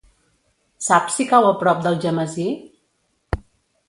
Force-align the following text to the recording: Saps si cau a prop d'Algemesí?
Saps 0.85 1.17
si 1.19 1.27
cau 1.31 1.49
a 1.49 1.51
prop 1.59 1.83
d'Algemesí? 1.83 2.47